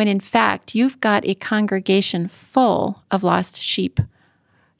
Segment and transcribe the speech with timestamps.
[0.00, 4.00] when in fact you've got a congregation full of lost sheep.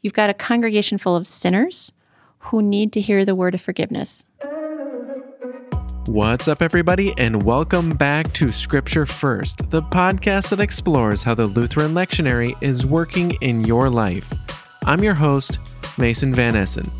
[0.00, 1.92] You've got a congregation full of sinners
[2.38, 4.24] who need to hear the word of forgiveness.
[6.06, 11.44] What's up, everybody, and welcome back to Scripture First, the podcast that explores how the
[11.44, 14.32] Lutheran lectionary is working in your life.
[14.86, 15.58] I'm your host,
[15.98, 16.90] Mason Van Essen.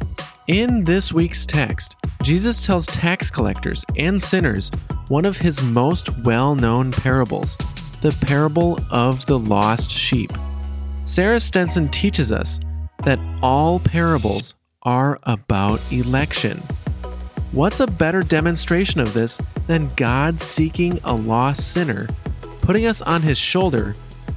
[0.46, 4.70] In this week's text, Jesus tells tax collectors and sinners
[5.08, 7.56] one of his most well known parables
[8.00, 10.32] the parable of the lost sheep.
[11.04, 12.60] Sarah Stenson teaches us
[13.04, 16.62] that all parables are about election.
[17.52, 22.06] What's a better demonstration of this than God seeking a lost sinner,
[22.60, 23.94] putting us on his shoulder,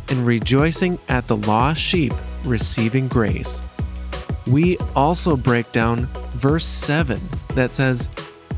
[0.10, 3.62] and rejoicing at the lost sheep receiving grace?
[4.48, 7.22] We also break down verse 7
[7.56, 8.10] that says,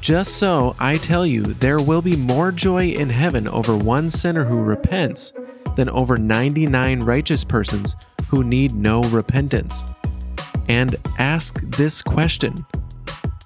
[0.06, 4.46] Just so I tell you, there will be more joy in heaven over one sinner
[4.46, 5.34] who repents
[5.76, 7.96] than over 99 righteous persons
[8.28, 9.84] who need no repentance.
[10.70, 12.54] And ask this question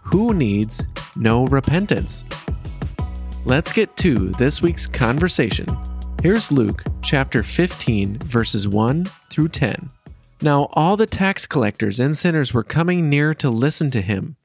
[0.03, 0.85] Who needs
[1.15, 2.25] no repentance?
[3.45, 5.65] Let's get to this week's conversation.
[6.21, 9.89] Here's Luke chapter 15, verses 1 through 10.
[10.41, 14.35] Now all the tax collectors and sinners were coming near to listen to him.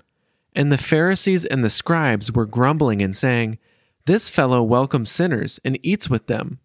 [0.54, 3.58] And the Pharisees and the scribes were grumbling and saying,
[4.06, 6.60] This fellow welcomes sinners and eats with them.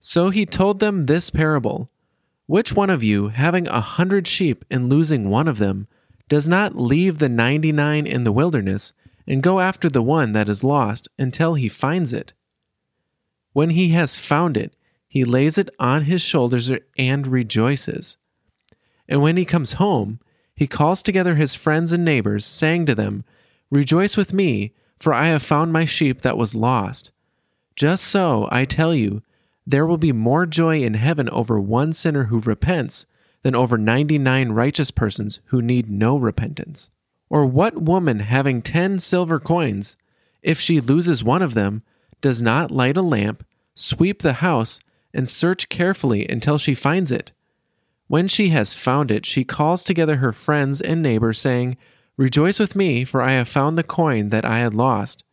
[0.00, 1.90] So he told them this parable
[2.46, 5.88] Which one of you, having a hundred sheep and losing one of them,
[6.28, 8.92] does not leave the ninety nine in the wilderness
[9.26, 12.34] and go after the one that is lost until he finds it?
[13.54, 14.74] When he has found it,
[15.08, 18.16] he lays it on his shoulders and rejoices.
[19.08, 20.18] And when he comes home,
[20.54, 23.24] he calls together his friends and neighbors, saying to them,
[23.70, 27.10] Rejoice with me, for I have found my sheep that was lost.
[27.76, 29.22] Just so, I tell you,
[29.66, 33.06] there will be more joy in heaven over one sinner who repents
[33.42, 36.90] than over 99 righteous persons who need no repentance.
[37.28, 39.96] Or what woman having 10 silver coins,
[40.42, 41.82] if she loses one of them,
[42.20, 43.44] does not light a lamp,
[43.74, 44.78] sweep the house,
[45.12, 47.32] and search carefully until she finds it?
[48.06, 51.76] When she has found it, she calls together her friends and neighbors, saying,
[52.16, 55.24] Rejoice with me, for I have found the coin that I had lost.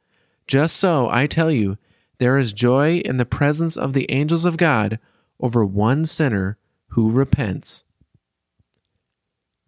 [0.48, 1.78] Just so, I tell you,
[2.18, 5.00] there is joy in the presence of the angels of God
[5.40, 6.58] over one sinner
[6.90, 7.84] who repents.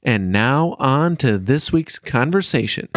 [0.01, 2.89] And now on to this week's conversation.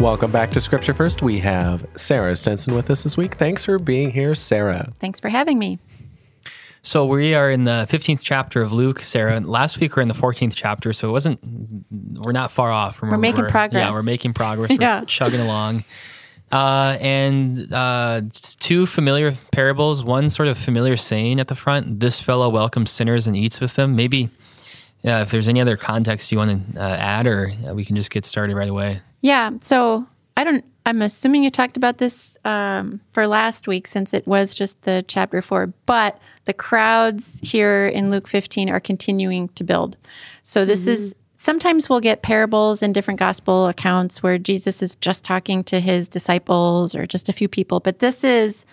[0.00, 1.20] Welcome back to Scripture First.
[1.20, 3.34] We have Sarah Stenson with us this week.
[3.34, 4.94] Thanks for being here, Sarah.
[4.98, 5.78] Thanks for having me.
[6.80, 9.38] So we are in the 15th chapter of Luke, Sarah.
[9.40, 11.38] Last week we are in the 14th chapter, so it wasn't,
[12.24, 13.02] we're not far off.
[13.02, 13.78] We're, we're making progress.
[13.78, 14.70] Yeah, we're making progress.
[14.70, 15.04] We're yeah.
[15.06, 15.84] chugging along.
[16.50, 22.22] Uh, and uh, two familiar parables, one sort of familiar saying at the front this
[22.22, 23.96] fellow welcomes sinners and eats with them.
[23.96, 24.30] Maybe
[25.02, 28.10] yeah, if there's any other context you want to uh, add, or we can just
[28.10, 29.02] get started right away.
[29.20, 29.50] Yeah.
[29.60, 30.64] So I don't.
[30.86, 35.04] I'm assuming you talked about this um, for last week since it was just the
[35.06, 39.98] chapter four, but the crowds here in Luke 15 are continuing to build.
[40.42, 40.90] So this mm-hmm.
[40.92, 45.80] is sometimes we'll get parables in different gospel accounts where Jesus is just talking to
[45.80, 48.64] his disciples or just a few people, but this is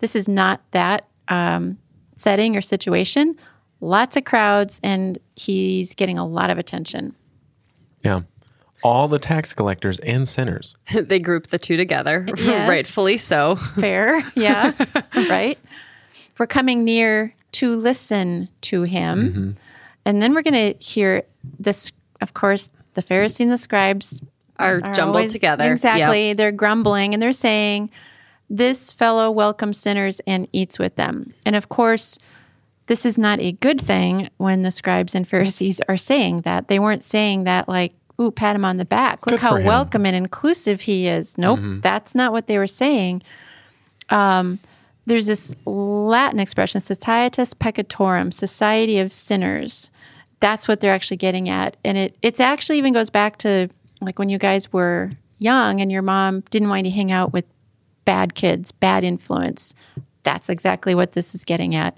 [0.00, 1.78] this is not that um,
[2.16, 3.36] setting or situation.
[3.80, 7.14] Lots of crowds, and he's getting a lot of attention.
[8.02, 8.20] Yeah
[8.84, 10.76] all the tax collectors and sinners.
[10.94, 12.68] they group the two together, yes.
[12.68, 13.56] rightfully so.
[13.56, 14.72] Fair, yeah,
[15.14, 15.58] right.
[16.38, 19.18] We're coming near to listen to him.
[19.18, 19.50] Mm-hmm.
[20.04, 21.22] And then we're going to hear
[21.58, 21.90] this,
[22.20, 24.20] of course, the Pharisees and the scribes
[24.58, 25.72] are, are jumbled always, together.
[25.72, 26.28] Exactly.
[26.28, 26.36] Yep.
[26.36, 27.90] They're grumbling and they're saying,
[28.50, 31.32] This fellow welcomes sinners and eats with them.
[31.46, 32.18] And of course,
[32.86, 36.68] this is not a good thing when the scribes and Pharisees are saying that.
[36.68, 39.26] They weren't saying that like, ooh, pat him on the back.
[39.26, 41.36] Look Good how welcome and inclusive he is.
[41.38, 41.80] Nope, mm-hmm.
[41.80, 43.22] that's not what they were saying.
[44.10, 44.58] Um,
[45.06, 49.90] there's this Latin expression, societas peccatorum, society of sinners.
[50.40, 51.76] That's what they're actually getting at.
[51.84, 53.68] And it it's actually even goes back to
[54.00, 57.32] like when you guys were young and your mom didn't want you to hang out
[57.32, 57.44] with
[58.04, 59.74] bad kids, bad influence.
[60.22, 61.96] That's exactly what this is getting at.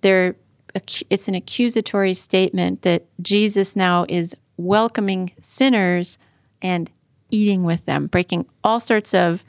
[0.00, 0.36] There
[1.08, 6.18] it's an accusatory statement that Jesus now is welcoming sinners
[6.62, 6.90] and
[7.30, 9.44] eating with them, breaking all sorts of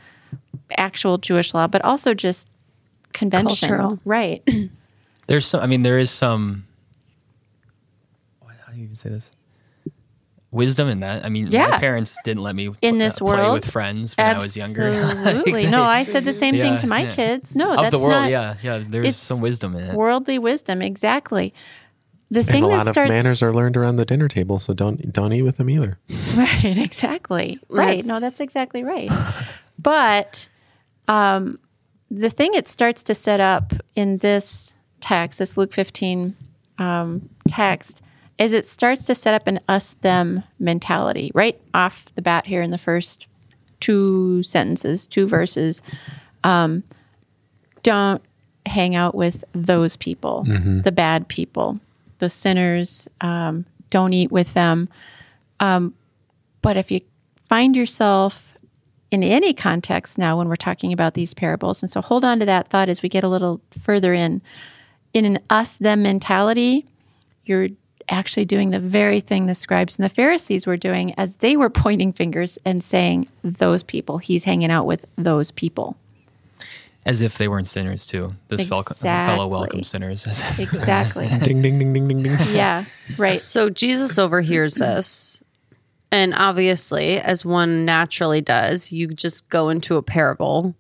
[0.78, 2.48] actual Jewish law, but also just
[3.14, 3.70] convention.
[3.70, 4.00] Cultural.
[4.06, 4.44] Right.
[5.28, 5.62] There's some.
[5.62, 6.68] I mean, there is some.
[8.46, 9.32] How do you even say this?
[10.52, 11.26] Wisdom in that.
[11.26, 11.68] I mean, Yeah.
[11.68, 14.56] my parents didn't let me In uh, this play world, with friends when I was
[14.56, 14.84] younger.
[14.84, 15.68] Absolutely.
[15.68, 17.16] no, I said the same thing to my yeah.
[17.16, 17.56] kids.
[17.56, 18.12] No, of that's the world.
[18.12, 18.84] not yeah, yeah.
[18.88, 19.96] There's some wisdom in it.
[19.96, 20.82] worldly wisdom.
[20.82, 21.54] Exactly.
[22.32, 24.58] The thing And a that lot of starts manners are learned around the dinner table,
[24.60, 26.00] so don't don't eat with them either.
[26.36, 27.60] Right, exactly.
[27.70, 28.04] Right.
[28.04, 29.10] No, That's- that's exactly right.
[29.80, 30.50] But
[31.08, 31.60] um,
[32.12, 36.36] the thing it starts to set up in this text, this Luke 15
[36.78, 38.02] um, text,
[38.38, 42.62] is it starts to set up an us them mentality right off the bat here
[42.62, 43.28] in the first
[43.80, 45.82] two sentences, two verses.
[46.44, 46.84] Um,
[47.84, 48.22] don't
[48.66, 50.44] hang out with those people,
[50.84, 51.80] the bad people,
[52.20, 53.08] the sinners.
[53.22, 54.90] Um, don't eat with them.
[56.66, 57.02] But if you
[57.48, 58.56] find yourself
[59.12, 62.46] in any context now when we're talking about these parables, and so hold on to
[62.48, 64.42] that thought as we get a little further in,
[65.14, 66.88] in an us them mentality,
[67.46, 67.70] you're
[68.10, 71.70] actually doing the very thing the scribes and the Pharisees were doing as they were
[71.86, 75.98] pointing fingers and saying, Those people, he's hanging out with those people.
[77.06, 78.34] As if they weren't sinners too.
[78.48, 80.26] This fel- fellow welcome sinners.
[80.26, 81.28] As Exactly.
[81.44, 82.38] ding ding ding ding ding ding.
[82.52, 82.86] yeah,
[83.18, 83.40] right.
[83.40, 85.42] So Jesus overhears this.
[86.12, 90.74] And obviously, as one naturally does, you just go into a parable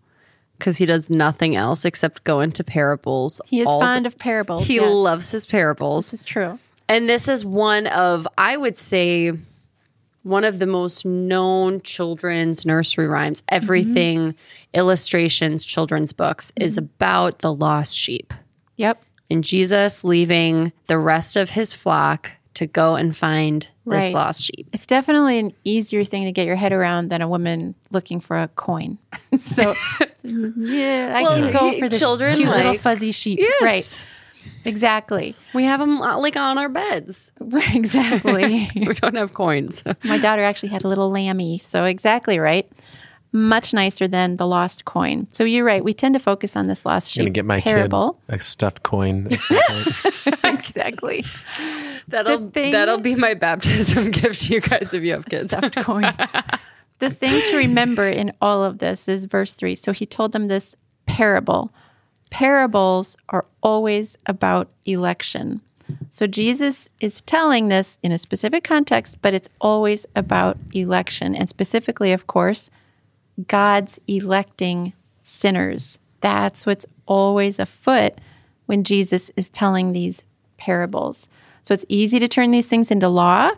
[0.58, 3.42] because he does nothing else except go into parables.
[3.46, 4.66] He is fond the- of parables.
[4.66, 4.86] He yes.
[4.90, 6.12] loves his parables.
[6.12, 6.58] This is true.
[6.88, 9.34] And this is one of, I would say,
[10.26, 13.44] one of the most known children's nursery rhymes.
[13.48, 14.34] Everything,
[14.74, 16.86] illustrations, children's books is mm-hmm.
[16.86, 18.34] about the lost sheep.
[18.78, 19.04] Yep.
[19.30, 24.68] And Jesus leaving the rest of his flock to go and find this lost sheep.
[24.74, 28.42] It's definitely an easier thing to get your head around than a woman looking for
[28.42, 28.98] a coin.
[29.38, 29.76] so,
[30.24, 33.40] yeah, I Well, can go for the children cute little like- fuzzy sheep.
[33.62, 34.08] Right.
[34.66, 35.36] Exactly.
[35.54, 37.32] We have them uh, like on our beds.
[37.74, 38.70] exactly.
[38.76, 39.84] We don't have coins.
[40.04, 41.58] My daughter actually had a little lammy.
[41.58, 42.70] So, exactly right.
[43.32, 45.28] Much nicer than the lost coin.
[45.32, 45.84] So, you're right.
[45.84, 48.20] We tend to focus on this lost sheep gonna get my parable.
[48.30, 49.28] kid a stuffed coin.
[49.32, 50.44] at some point.
[50.46, 51.26] exactly.
[52.08, 55.48] That'll thing- that'll be my baptism gift to you guys if you have kids.
[55.52, 56.12] stuffed coin.
[57.00, 59.76] the thing to remember in all of this is verse 3.
[59.76, 60.76] So he told them this
[61.06, 61.72] parable.
[62.36, 65.62] Parables are always about election.
[66.12, 71.34] So Jesus is telling this in a specific context, but it's always about election.
[71.34, 72.70] And specifically, of course,
[73.48, 74.92] God's electing
[75.24, 75.98] sinners.
[76.20, 78.20] That's what's always afoot
[78.66, 80.26] when Jesus is telling these
[80.58, 81.30] parables.
[81.64, 83.52] So it's easy to turn these things into law.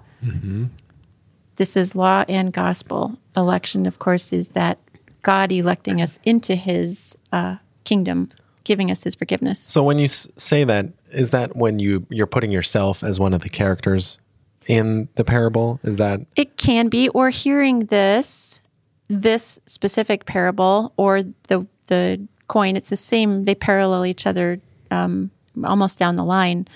[1.55, 3.17] This is law and gospel.
[3.35, 4.77] Election, of course, is that
[5.23, 8.29] God electing us into his uh, kingdom,
[8.67, 9.59] giving us his forgiveness.
[9.59, 13.33] so when you s- say that, is that when you you're putting yourself as one
[13.33, 14.19] of the characters
[14.67, 15.79] in the parable?
[15.83, 18.61] Is that It can be, or hearing this,
[19.07, 22.75] this specific parable, or the the coin.
[22.75, 23.45] It's the same.
[23.45, 24.59] They parallel each other
[24.91, 25.31] um,
[25.63, 26.67] almost down the line.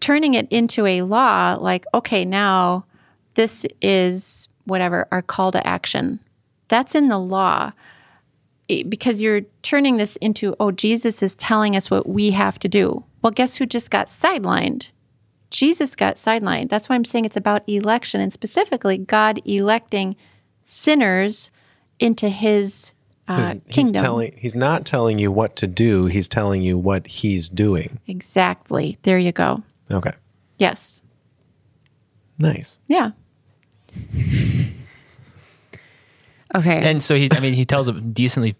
[0.00, 2.84] Turning it into a law, like okay, now
[3.34, 6.20] this is whatever our call to action.
[6.68, 7.72] That's in the law
[8.82, 13.04] because you're turning this into oh, Jesus is telling us what we have to do.
[13.22, 14.90] Well, guess who just got sidelined?
[15.50, 16.70] Jesus got sidelined.
[16.70, 20.16] That's why I'm saying it's about election and specifically God electing
[20.64, 21.50] sinners
[22.00, 22.92] into his
[23.28, 24.00] uh, 'cause he's kingdom.
[24.02, 27.98] telling he's not telling you what to do, he's telling you what he's doing.
[28.08, 28.96] exactly.
[29.02, 29.62] There you go.
[29.90, 30.12] Okay.
[30.58, 31.00] Yes.
[32.38, 32.78] Nice.
[32.88, 33.10] Yeah.
[36.54, 36.82] Okay.
[36.90, 38.56] And so he, I mean, he tells a decently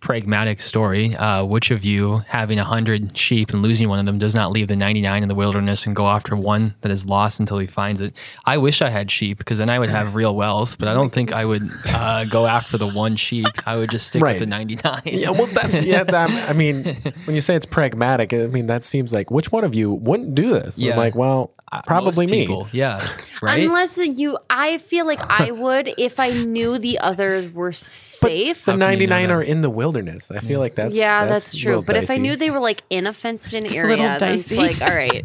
[0.00, 1.14] pragmatic story.
[1.16, 4.50] Uh, which of you, having a hundred sheep and losing one of them, does not
[4.52, 7.66] leave the ninety-nine in the wilderness and go after one that is lost until he
[7.66, 8.14] finds it?
[8.44, 10.78] I wish I had sheep because then I would have real wealth.
[10.78, 13.46] But I don't think I would uh, go after the one sheep.
[13.66, 14.32] I would just stick Right.
[14.34, 15.02] with the ninety-nine.
[15.06, 16.04] Yeah, well, that's yeah.
[16.04, 16.84] That, I mean,
[17.24, 20.34] when you say it's pragmatic, I mean that seems like which one of you wouldn't
[20.34, 20.78] do this?
[20.78, 20.92] Yeah.
[20.92, 21.52] I'm like, well,
[21.84, 22.40] probably most me.
[22.42, 23.06] people, Yeah.
[23.40, 23.64] Right.
[23.64, 28.64] Unless you, I feel like I would if I knew the others were safe.
[28.64, 30.32] The How can you know 99 are in the wilderness.
[30.32, 31.70] I feel like that's yeah, that's, that's, true.
[31.76, 34.34] little But if I knew they were like in a fenced in area, little then
[34.34, 34.56] it's dicey.
[34.56, 35.24] like, all right,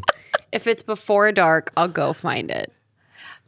[0.51, 2.71] if it's before dark, I'll go find it.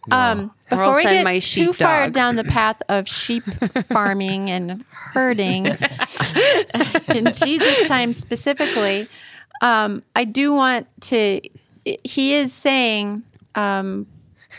[0.10, 2.14] Um, Or I'll before we send get my too far sheepdog.
[2.14, 3.44] down the path of sheep
[3.92, 5.66] farming and herding,
[7.10, 9.08] in Jesus' time specifically,
[9.62, 11.42] um, I do want to.
[12.04, 13.24] He is saying
[13.54, 14.08] um,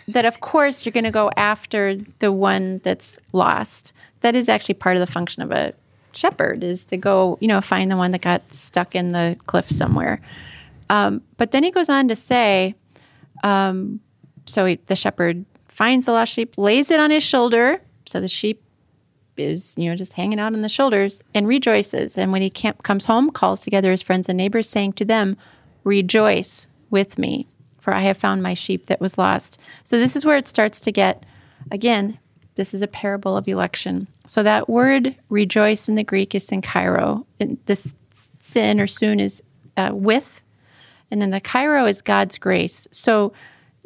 [0.09, 3.93] that, of course, you're going to go after the one that's lost.
[4.21, 5.75] That is actually part of the function of a
[6.13, 9.69] shepherd is to go, you know, find the one that got stuck in the cliff
[9.71, 10.21] somewhere.
[10.89, 12.75] Um, but then he goes on to say,
[13.45, 14.01] um,
[14.47, 17.83] so he, the shepherd finds the lost sheep, lays it on his shoulder.
[18.07, 18.63] So the sheep
[19.37, 22.17] is, you know, just hanging out on the shoulders and rejoices.
[22.17, 25.37] And when he comes home, calls together his friends and neighbors, saying to them,
[25.85, 27.47] Rejoice with me,
[27.81, 29.59] for I have found my sheep that was lost.
[29.85, 31.25] So this is where it starts to get,
[31.71, 32.19] again,
[32.57, 34.09] this is a parable of election.
[34.25, 37.25] So that word rejoice in the Greek is synkairo.
[37.67, 37.95] This
[38.41, 39.43] sin or soon is
[39.77, 40.41] uh, with,
[41.11, 42.89] and then the kairo is God's grace.
[42.91, 43.33] So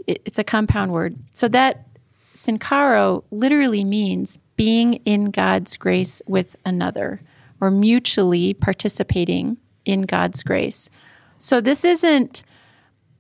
[0.07, 1.17] it's a compound word.
[1.33, 1.87] So that
[2.35, 7.21] synkaro literally means being in God's grace with another
[7.61, 10.89] or mutually participating in God's grace.
[11.39, 12.45] So this isn't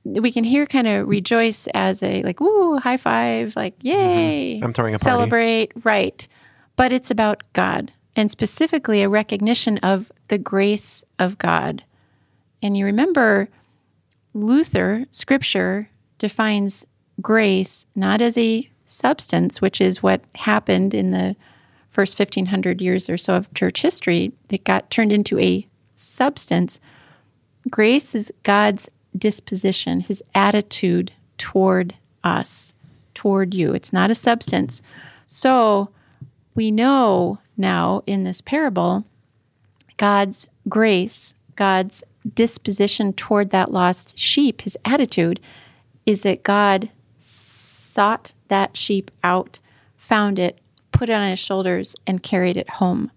[0.05, 3.89] we can hear kind of rejoice as a like woo high five like mm-hmm.
[3.89, 5.11] yay I'm throwing a party.
[5.11, 6.27] celebrate right.
[6.77, 11.85] But it's about God and specifically a recognition of the grace of God.
[12.63, 13.49] And you remember
[14.33, 16.87] Luther scripture defines
[17.21, 21.37] grace not as a substance which is what happened in the
[21.91, 25.67] first 1500 years or so of church history that got turned into a
[25.97, 26.81] substance.
[27.69, 32.73] Grace is God's disposition, his attitude toward us,
[33.15, 33.73] toward you.
[33.73, 34.83] It's not a substance.
[35.27, 35.91] So
[36.55, 39.05] we know now in this parable
[39.97, 42.03] God's grace, God's
[42.35, 45.41] disposition toward that lost sheep, his attitude
[46.07, 46.91] is that God
[47.21, 49.59] sought that sheep out,
[49.97, 50.59] found it,
[50.93, 53.11] put it on his shoulders, and carried it home.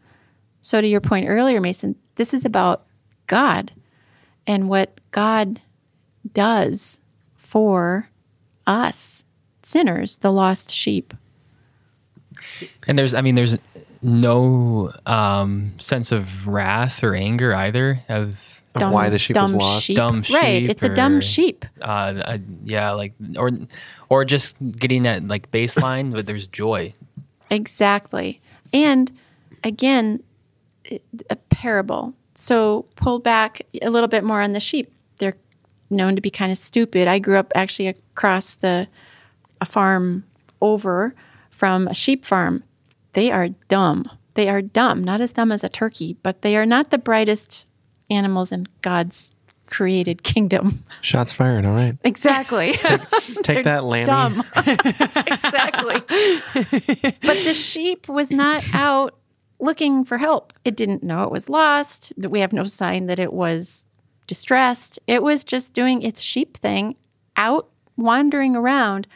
[0.62, 2.86] So, to your point earlier, Mason, this is about
[3.28, 3.72] God
[4.46, 5.62] and what God
[6.32, 7.00] does
[7.38, 8.10] for
[8.66, 9.24] us
[9.62, 11.14] sinners, the lost sheep.
[12.88, 13.58] And there's, I mean, there's
[14.02, 19.60] no um, sense of wrath or anger either of Of why the sheep was dumb
[19.60, 19.86] lost.
[19.86, 19.96] sheep.
[19.96, 20.62] Dumb right?
[20.62, 21.66] sheep It's a dumb sheep.
[21.82, 23.52] uh, uh, yeah, like or
[24.10, 26.94] or just getting that like baseline, but there's joy.
[27.50, 28.42] Exactly.
[28.74, 29.12] And
[29.64, 30.22] again,
[31.30, 32.14] a parable.
[32.36, 34.92] So pull back a little bit more on the sheep.
[35.20, 35.36] They're
[35.94, 37.08] known to be kind of stupid.
[37.08, 38.88] I grew up actually across the
[39.62, 40.26] a farm
[40.62, 41.16] over
[41.52, 42.64] from a sheep farm.
[43.14, 44.04] They are dumb.
[44.34, 47.66] They are dumb, not as dumb as a turkey, but they are not the brightest
[48.10, 49.32] animals in God's
[49.68, 50.84] created kingdom.
[51.02, 51.66] Shots fired.
[51.66, 51.96] All right.
[52.04, 52.74] Exactly.
[53.44, 54.06] Take that, Lanny.
[54.06, 54.44] dumb.
[54.56, 56.02] exactly.
[57.22, 59.16] but the sheep was not out
[59.60, 60.54] looking for help.
[60.66, 62.14] It didn't know it was lost.
[62.18, 63.86] That we have no sign that it was
[64.28, 65.00] distressed.
[65.08, 66.96] It was just doing its sheep thing,
[67.38, 69.08] out wandering around.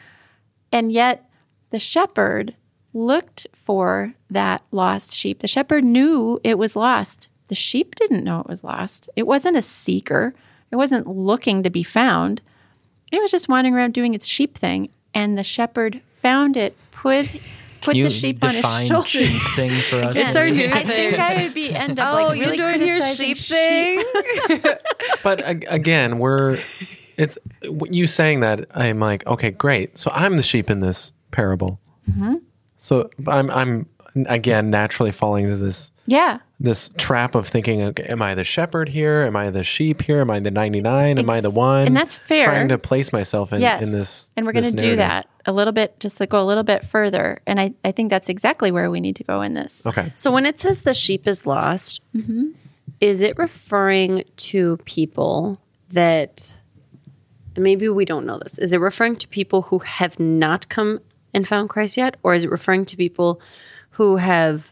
[0.72, 1.28] And yet
[1.70, 2.54] the shepherd
[2.94, 5.40] looked for that lost sheep.
[5.40, 7.28] The shepherd knew it was lost.
[7.48, 9.08] The sheep didn't know it was lost.
[9.16, 10.34] It wasn't a seeker.
[10.70, 12.42] It wasn't looking to be found.
[13.10, 17.26] It was just wandering around doing its sheep thing, and the shepherd found it, put
[17.80, 19.06] put you the sheep on his define shoulder.
[19.08, 20.16] sheep thing for us?
[20.18, 20.86] It's our new I thing.
[20.86, 24.74] think I would be end up Oh, like you're really doing your criticizing sheep thing?
[25.22, 26.58] But ag- again, we're
[27.16, 27.38] it's
[27.90, 29.98] you saying that I'm like, okay, great.
[29.98, 31.80] So I'm the sheep in this parable.
[32.10, 32.36] Mm-hmm.
[32.78, 33.86] So I'm I'm
[34.26, 38.88] again naturally falling into this Yeah, this trap of thinking, okay, am I the shepherd
[38.88, 39.22] here?
[39.22, 40.20] Am I the sheep here?
[40.20, 41.18] Am I the 99?
[41.18, 41.86] Am I the one?
[41.88, 42.44] and that's fair.
[42.44, 43.82] Trying to place myself in, yes.
[43.82, 44.32] in this.
[44.36, 44.98] and we're going this to do narrative.
[44.98, 47.40] that a little bit, just to go a little bit further.
[47.46, 49.84] And I, I think that's exactly where we need to go in this.
[49.86, 50.12] Okay.
[50.14, 52.50] So when it says the sheep is lost, mm-hmm.
[53.00, 56.60] is it referring to people that
[57.56, 58.58] maybe we don't know this?
[58.58, 61.00] Is it referring to people who have not come
[61.32, 63.40] and found Christ yet, or is it referring to people
[63.90, 64.70] who have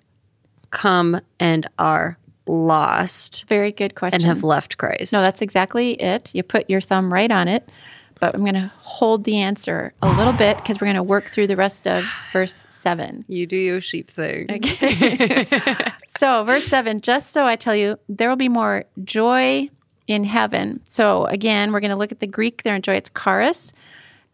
[0.70, 4.20] come and are lost Very good question.
[4.20, 5.12] and have left Christ?
[5.12, 6.30] No, that's exactly it.
[6.34, 7.68] You put your thumb right on it.
[8.18, 11.28] But I'm going to hold the answer a little bit because we're going to work
[11.28, 13.26] through the rest of verse 7.
[13.28, 14.50] you do your sheep thing.
[14.50, 15.46] Okay.
[16.18, 19.68] So, verse 7 just so I tell you, there will be more joy
[20.06, 20.80] in heaven.
[20.86, 22.94] So, again, we're going to look at the Greek there in joy.
[22.94, 23.72] It's charis,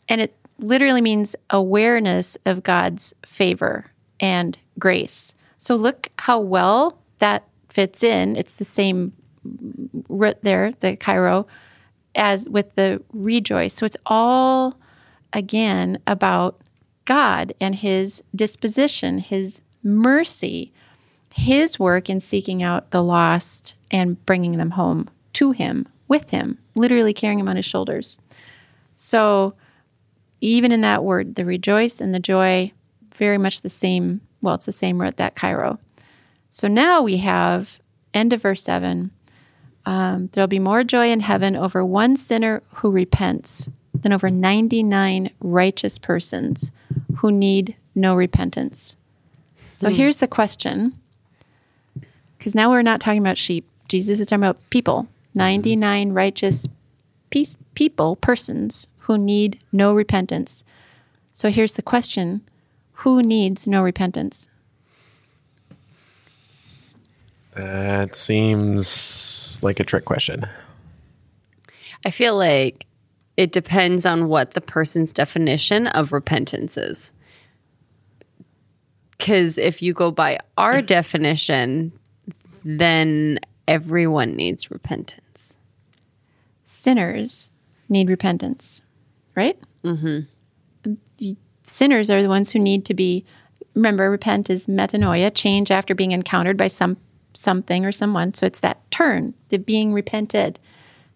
[0.09, 3.87] and it literally means awareness of God's favor
[4.21, 5.35] and grace.
[5.59, 8.37] So, look how well that fits in.
[8.37, 9.13] It's the same
[10.09, 11.47] root there, the chairo,
[12.15, 13.75] as with the rejoice.
[13.75, 14.79] So, it's all
[15.33, 16.61] again about
[17.05, 20.73] God and his disposition, his mercy
[21.35, 26.59] his work in seeking out the lost and bringing them home to him, with him,
[26.75, 28.19] literally carrying him on his shoulders.
[28.97, 29.55] So,
[30.41, 32.73] even in that word, the rejoice and the joy,
[33.15, 34.21] very much the same.
[34.41, 35.79] Well, it's the same root, that chairo.
[36.51, 37.79] So now we have
[38.13, 39.11] end of verse 7.
[39.85, 45.31] Um, there'll be more joy in heaven over one sinner who repents than over 99
[45.41, 46.71] righteous persons
[47.17, 48.97] who need no repentance.
[49.75, 50.97] So here's the question
[52.39, 53.69] because now we're not talking about sheep.
[53.89, 56.67] Jesus is talking about people, 99 righteous
[57.31, 60.65] peace, people, persons who need no repentance.
[61.33, 62.43] So here's the question
[62.93, 64.49] Who needs no repentance?
[67.55, 70.47] That seems like a trick question.
[72.05, 72.87] I feel like
[73.37, 77.13] it depends on what the person's definition of repentance is.
[79.13, 81.93] Because if you go by our definition,
[82.65, 85.57] then everyone needs repentance.
[86.65, 87.51] Sinners
[87.89, 88.83] need repentance,
[89.37, 89.59] right?
[89.85, 91.33] Mm-hmm.
[91.67, 93.25] Sinners are the ones who need to be.
[93.75, 96.97] Remember, repent is metanoia, change after being encountered by some
[97.35, 98.35] something or someone.
[98.35, 100.59] So it's that turn, the being repented.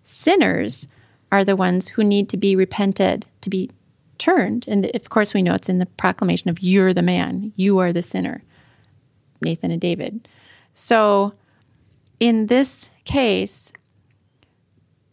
[0.05, 0.87] Sinners
[1.33, 3.71] are the ones who need to be repented, to be
[4.19, 4.67] turned.
[4.69, 7.93] And of course, we know it's in the proclamation of you're the man, you are
[7.93, 8.43] the sinner,
[9.41, 10.29] Nathan and David.
[10.75, 11.35] So
[12.21, 13.73] in this case,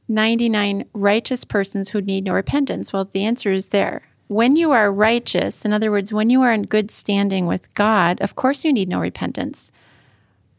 [0.07, 2.93] 99 righteous persons who need no repentance.
[2.93, 4.03] Well, the answer is there.
[4.27, 8.19] When you are righteous, in other words, when you are in good standing with God,
[8.21, 9.71] of course you need no repentance.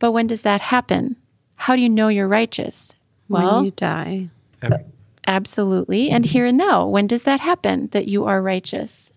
[0.04, 1.16] But when does that happen?
[1.54, 2.94] How do you know you're righteous?
[3.30, 4.28] Well, when you die.
[5.26, 6.10] absolutely.
[6.10, 9.12] And here and now, when does that happen that you are righteous?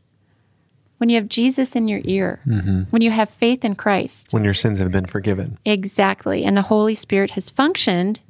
[0.96, 2.84] When you have Jesus in your ear, mm-hmm.
[2.84, 4.32] when you have faith in Christ.
[4.32, 5.58] When your sins have been forgiven.
[5.65, 6.46] Exactly.
[6.46, 8.22] And the Holy Spirit has functioned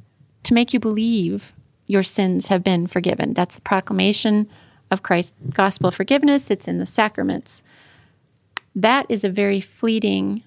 [0.42, 1.54] to make you believe
[1.86, 3.36] your sins have been forgiven.
[3.36, 4.50] That's the proclamation
[4.90, 6.50] of Christ's gospel forgiveness.
[6.50, 7.62] It's in the sacraments.
[8.76, 10.42] That is a very fleeting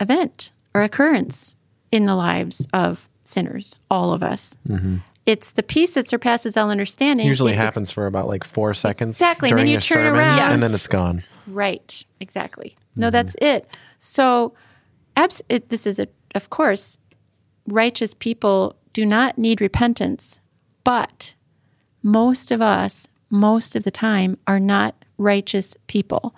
[0.00, 1.56] event or occurrence
[1.90, 4.56] in the lives of sinners, all of us.
[4.68, 4.98] Mm-hmm.
[5.26, 7.26] It's the peace that surpasses all understanding.
[7.26, 10.52] Usually It- happens for about like four seconds Exactly, and then you turn sermon, around.
[10.52, 11.22] and then it's gone.
[11.46, 12.76] Right, exactly.
[12.96, 13.12] No, mm-hmm.
[13.12, 13.68] that's it.
[13.98, 14.54] So,
[15.16, 16.98] abs- it, this is a, of course,
[17.66, 20.40] righteous people do not need repentance,
[20.84, 21.34] but
[22.02, 26.34] most of us, most of the time, are not righteous people.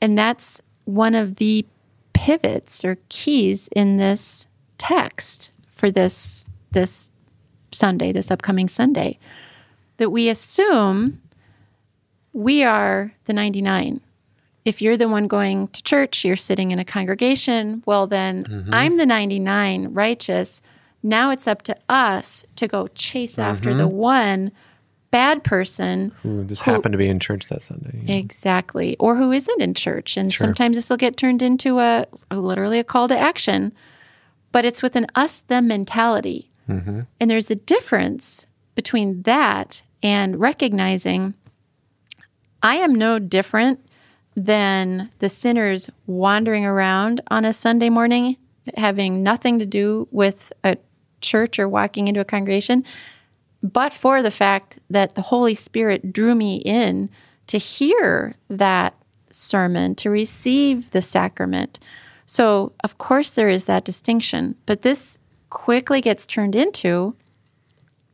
[0.00, 1.64] And that's one of the
[2.18, 7.12] pivots or keys in this text for this this
[7.72, 9.18] Sunday, this upcoming Sunday,
[9.98, 11.22] that we assume
[12.32, 14.00] we are the 99.
[14.64, 18.74] If you're the one going to church, you're sitting in a congregation, well, then mm-hmm.
[18.74, 20.60] I'm the 99 righteous.
[21.04, 23.78] Now it's up to us to go chase after mm-hmm.
[23.78, 24.50] the one
[25.10, 26.12] bad person.
[26.22, 28.02] Who just happened to be in church that Sunday.
[28.06, 28.96] Exactly.
[28.98, 30.16] Or who isn't in church.
[30.16, 33.72] And sometimes this will get turned into a, a literally a call to action,
[34.52, 36.50] but it's with an us them mentality.
[36.68, 37.00] Mm-hmm.
[37.20, 41.34] And there's a difference between that and recognizing
[42.62, 43.80] I am no different
[44.36, 48.36] than the sinners wandering around on a Sunday morning,
[48.76, 50.76] having nothing to do with a
[51.20, 52.84] church or walking into a congregation,
[53.62, 57.10] but for the fact that the Holy Spirit drew me in
[57.48, 58.94] to hear that
[59.30, 61.78] sermon, to receive the sacrament.
[62.26, 65.18] So, of course, there is that distinction, but this
[65.50, 67.16] quickly gets turned into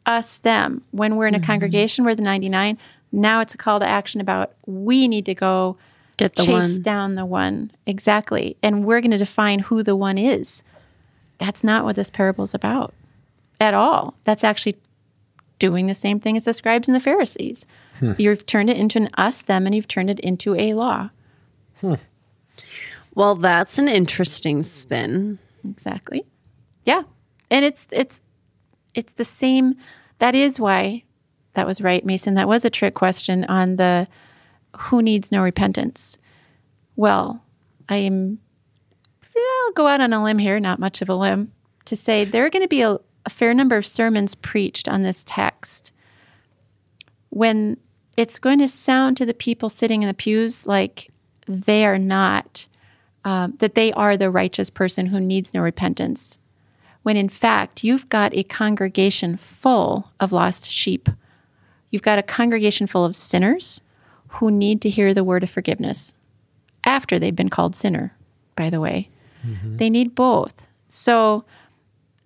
[0.06, 0.82] us them.
[0.90, 1.46] When we're in a mm-hmm.
[1.46, 2.78] congregation, we're the 99.
[3.12, 5.76] Now it's a call to action about we need to go
[6.16, 6.82] Get the chase one.
[6.82, 7.70] down the one.
[7.86, 8.56] Exactly.
[8.62, 10.62] And we're going to define who the one is.
[11.38, 12.94] That's not what this parable is about
[13.60, 14.14] at all.
[14.24, 14.76] That's actually
[15.70, 17.64] doing the same thing as the scribes and the Pharisees.
[17.98, 18.12] Hmm.
[18.18, 21.08] You've turned it into an us, them, and you've turned it into a law.
[21.80, 21.94] Hmm.
[23.14, 25.38] Well, that's an interesting spin.
[25.66, 26.26] Exactly.
[26.82, 27.04] Yeah.
[27.50, 28.20] And it's it's
[28.94, 29.76] it's the same
[30.18, 31.04] that is why
[31.54, 32.34] that was right, Mason.
[32.34, 34.06] That was a trick question on the
[34.76, 36.18] who needs no repentance.
[36.96, 37.42] Well,
[37.88, 38.38] I am
[39.34, 41.52] yeah, I'll go out on a limb here, not much of a limb,
[41.86, 45.02] to say there are going to be a, a fair number of sermons preached on
[45.02, 45.92] this text
[47.30, 47.76] when
[48.16, 51.10] it's going to sound to the people sitting in the pews like
[51.48, 52.68] they are not
[53.24, 56.38] um, that they are the righteous person who needs no repentance,
[57.02, 61.08] when in fact you've got a congregation full of lost sheep.
[61.90, 63.80] You've got a congregation full of sinners
[64.28, 66.12] who need to hear the word of forgiveness
[66.84, 68.14] after they've been called sinner,
[68.56, 69.08] by the way.
[69.76, 70.66] They need both.
[70.88, 71.44] So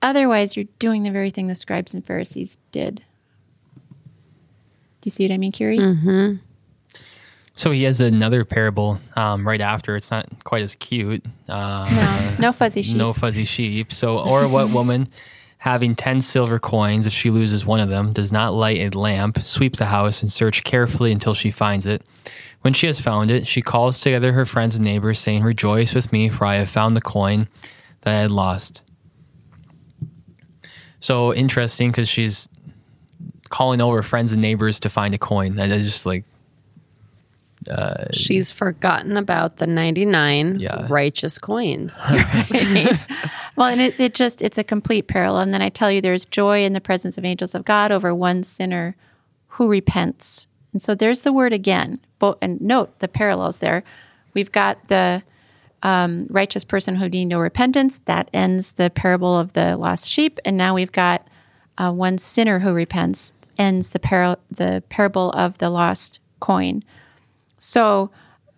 [0.03, 2.97] otherwise, you're doing the very thing the scribes and Pharisees did.
[5.01, 5.79] Do you see what I mean, Curie?
[7.57, 9.97] So he has another parable um, right after.
[9.97, 11.25] It's not quite as cute.
[11.49, 11.89] Uh,
[12.39, 12.97] No, no fuzzy sheep.
[12.97, 13.93] No fuzzy sheep.
[13.93, 15.09] So, or what woman
[15.59, 19.39] having 10 silver coins, if she loses one of them, does not light a lamp,
[19.45, 22.03] sweep the house, and search carefully until she finds it?
[22.61, 26.13] When she has found it, she calls together her friends and neighbors, saying, Rejoice with
[26.13, 27.49] me, for I have found the coin
[28.03, 28.83] that I had lost.
[31.01, 32.49] So interesting because she's
[33.51, 35.55] calling over friends and neighbors to find a coin.
[35.57, 36.25] That is just like,
[37.71, 40.87] uh, She's forgotten about the 99 Yeah.
[40.89, 42.03] righteous coins.
[43.57, 45.41] Well, and it, it just, it's a complete parallel.
[45.43, 48.15] And then I tell you, there's joy in the presence of angels of God over
[48.15, 48.95] one sinner
[49.49, 50.47] who repents.
[50.73, 51.99] And so there's the word again.
[52.21, 53.83] Bo- And note the parallels there.
[54.33, 55.25] We've got the
[55.83, 58.01] um, righteous person who need no repentance.
[58.07, 60.39] That ends the parable of the lost sheep.
[60.45, 61.27] And now we've got
[61.79, 66.83] uh, one sinner who repents, ends the, par- the parable of the lost coin.
[67.59, 68.11] So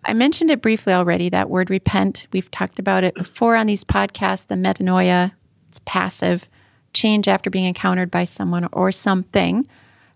[0.03, 2.27] I mentioned it briefly already, that word repent.
[2.31, 5.31] We've talked about it before on these podcasts, the metanoia.
[5.69, 6.49] It's passive,
[6.93, 9.67] change after being encountered by someone or something.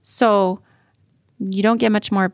[0.01, 0.59] So
[1.39, 2.33] you don't get much more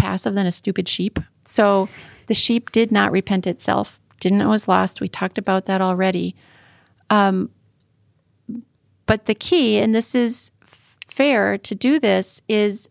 [0.00, 1.18] passive than a stupid sheep.
[1.44, 1.88] So
[2.26, 5.00] the sheep did not repent itself, didn't know it was lost.
[5.00, 6.34] We talked about that already.
[7.10, 7.50] Um,
[9.06, 12.88] but the key, and this is f- fair to do this, is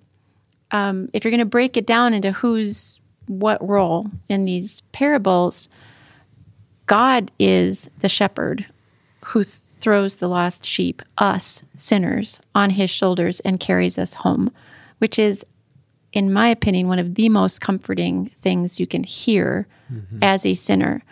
[0.72, 5.70] um, if you're going to break it down into who's what role in these parables,
[6.86, 8.66] God is the shepherd
[9.26, 14.52] who throws the lost sheep, us sinners, on his shoulders and carries us home,
[14.98, 15.46] which is,
[16.14, 19.68] in my opinion, one of the most comforting things you can hear
[20.22, 21.04] as a sinner.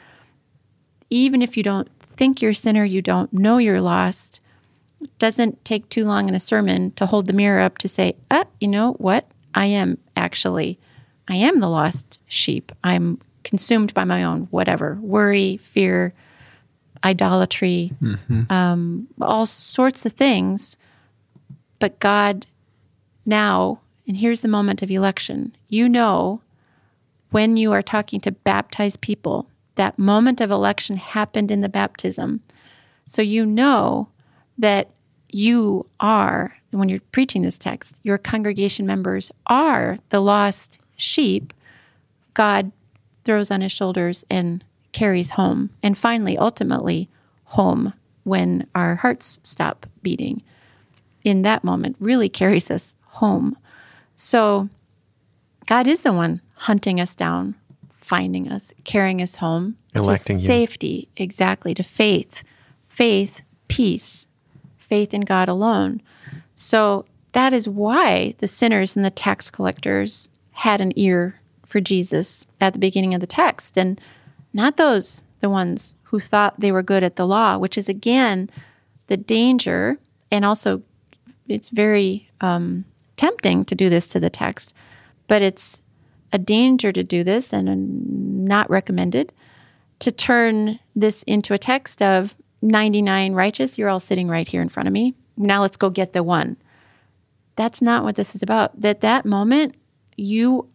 [1.10, 4.39] Even if you don't think you're a sinner, you don't know you're lost,
[5.01, 8.15] it doesn't take too long in a sermon to hold the mirror up to say,
[8.31, 9.29] uh, you know what?
[9.53, 10.79] I am actually,
[11.27, 12.71] I am the lost sheep.
[12.83, 16.13] I'm consumed by my own whatever worry, fear,
[17.03, 17.93] idolatry,
[18.49, 20.75] um, all sorts of things.
[21.79, 22.45] But God
[23.25, 26.41] now, and here's the moment of election you know
[27.32, 32.41] when you are talking to baptized people, that moment of election happened in the baptism.
[33.06, 34.10] So you know
[34.58, 34.89] that
[35.30, 41.54] you are, when you're preaching this text, your congregation members are the lost sheep
[42.34, 42.72] God
[43.24, 45.72] throws on his shoulders and carries home.
[45.84, 47.10] And finally, ultimately,
[47.46, 47.93] home
[48.24, 50.41] when our hearts stop beating.
[51.24, 53.58] In that moment, really carries us home.
[54.17, 54.67] So
[55.67, 57.56] God is the one hunting us down,
[57.95, 59.77] finding us, carrying us home.
[59.95, 60.47] Electing to you.
[60.47, 62.43] safety, exactly, to faith,
[62.88, 64.27] faith, peace,
[64.77, 66.01] faith in God alone.
[66.56, 72.45] So that is why the sinners and the tax collectors had an ear for Jesus
[72.60, 74.01] at the beginning of the text, and
[74.53, 78.49] not those, the ones who thought they were good at the law, which is again
[79.08, 79.99] the danger,
[80.32, 80.82] and also
[81.47, 82.86] it's very um,
[83.17, 84.73] tempting to do this to the text,
[85.27, 85.82] but it's
[86.32, 89.34] a danger to do this and not recommended
[89.99, 93.77] to turn this into a text of 99 righteous.
[93.77, 95.13] You're all sitting right here in front of me.
[95.36, 96.58] Now let's go get the one.
[97.56, 98.80] That's not what this is about.
[98.80, 99.75] That that moment,
[100.15, 100.69] you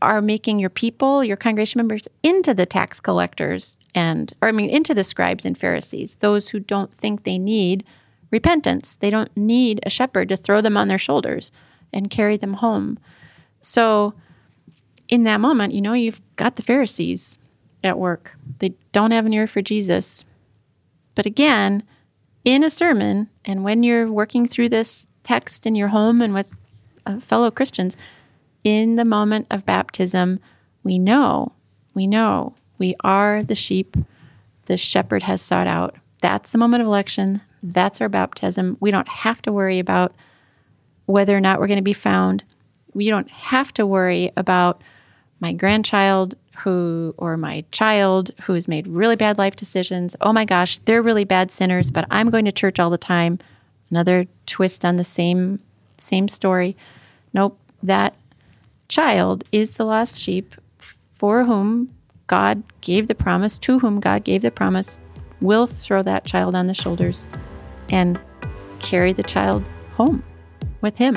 [0.00, 4.68] are making your people, your congregation members, into the tax collectors and, or I mean,
[4.68, 7.84] into the scribes and Pharisees, those who don't think they need
[8.30, 8.96] repentance.
[8.96, 11.52] They don't need a shepherd to throw them on their shoulders
[11.94, 12.98] and carry them home.
[13.60, 14.12] So,
[15.08, 17.38] in that moment, you know, you've got the Pharisees
[17.82, 18.32] at work.
[18.58, 20.24] They don't have an ear for Jesus.
[21.14, 21.82] But again,
[22.44, 26.46] in a sermon, and when you're working through this text in your home and with
[27.06, 27.96] uh, fellow Christians,
[28.64, 30.40] in the moment of baptism,
[30.82, 31.52] we know,
[31.94, 33.96] we know we are the sheep
[34.66, 35.96] the shepherd has sought out.
[36.22, 37.42] That's the moment of election.
[37.62, 38.76] That's our baptism.
[38.80, 40.14] We don't have to worry about
[41.06, 42.42] whether or not we're going to be found.
[42.94, 44.82] You don't have to worry about
[45.40, 50.14] my grandchild who or my child who has made really bad life decisions.
[50.20, 53.38] Oh my gosh, they're really bad sinners, but I'm going to church all the time.
[53.90, 55.60] Another twist on the same
[55.98, 56.76] same story.
[57.32, 58.16] Nope, that
[58.88, 60.54] child is the lost sheep
[61.16, 61.94] for whom
[62.26, 65.00] God gave the promise, to whom God gave the promise,
[65.40, 67.26] will throw that child on the shoulders
[67.90, 68.20] and
[68.80, 70.22] carry the child home
[70.84, 71.16] with him.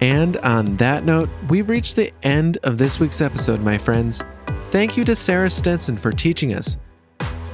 [0.00, 4.22] And on that note, we've reached the end of this week's episode, my friends.
[4.70, 6.76] Thank you to Sarah Stenson for teaching us.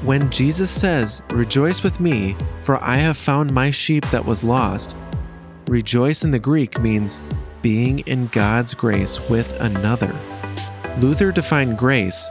[0.02, 4.94] When Jesus says, Rejoice with me, for I have found my sheep that was lost,
[5.68, 7.20] Rejoice in the Greek means
[7.62, 10.14] being in God's grace with another.
[10.98, 12.30] Luther defined grace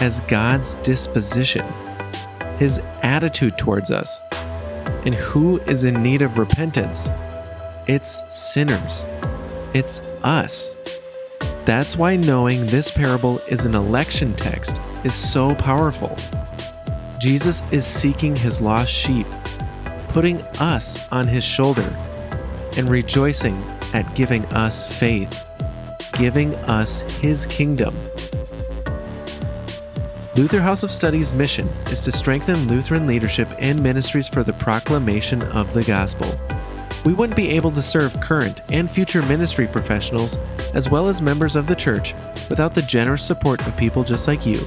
[0.00, 1.66] as God's disposition,
[2.58, 4.20] his attitude towards us.
[5.04, 7.10] And who is in need of repentance?
[7.86, 9.04] It's sinners.
[9.74, 10.74] It's us.
[11.64, 16.16] That's why knowing this parable is an election text is so powerful.
[17.20, 19.26] Jesus is seeking his lost sheep,
[20.08, 21.88] putting us on his shoulder,
[22.76, 23.56] and rejoicing
[23.94, 25.52] at giving us faith,
[26.18, 27.94] giving us his kingdom.
[30.36, 35.42] Luther House of Studies' mission is to strengthen Lutheran leadership and ministries for the proclamation
[35.44, 36.30] of the gospel.
[37.06, 40.36] We wouldn't be able to serve current and future ministry professionals,
[40.74, 42.12] as well as members of the church,
[42.50, 44.60] without the generous support of people just like you.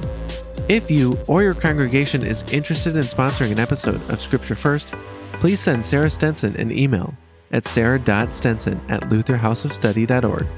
[0.68, 4.94] If you or your congregation is interested in sponsoring an episode of Scripture First,
[5.34, 7.14] please send Sarah Stenson an email
[7.52, 10.48] at sarah.stenson at lutherhouseofstudy.org.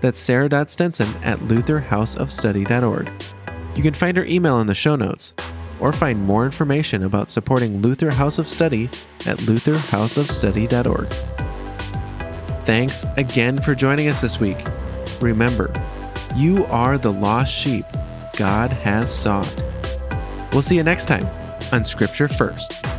[0.00, 3.10] That's sarah.stenson at lutherhouseofstudy.org.
[3.80, 5.32] You can find her email in the show notes,
[5.80, 8.90] or find more information about supporting Luther House of Study
[9.24, 11.06] at lutherhouseofstudy.org.
[12.66, 14.58] Thanks again for joining us this week.
[15.22, 15.72] Remember,
[16.36, 17.86] you are the lost sheep
[18.36, 19.50] God has sought.
[20.52, 21.26] We'll see you next time
[21.72, 22.89] on Scripture First.